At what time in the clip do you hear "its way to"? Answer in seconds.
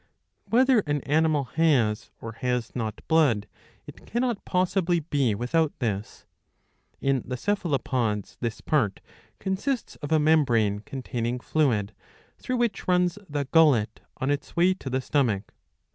14.31-14.89